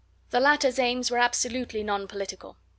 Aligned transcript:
The 0.31 0.39
latter's 0.39 0.79
aims 0.79 1.11
were 1.11 1.19
absolutely 1.19 1.83
non 1.83 2.07
political. 2.07 2.57